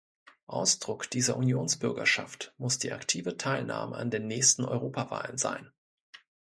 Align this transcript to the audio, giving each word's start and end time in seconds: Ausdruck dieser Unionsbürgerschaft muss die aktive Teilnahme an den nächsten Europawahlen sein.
Ausdruck 0.47 1.11
dieser 1.11 1.37
Unionsbürgerschaft 1.37 2.55
muss 2.57 2.79
die 2.79 2.91
aktive 2.91 3.37
Teilnahme 3.37 3.97
an 3.97 4.09
den 4.09 4.25
nächsten 4.25 4.65
Europawahlen 4.65 5.37
sein. 5.37 5.71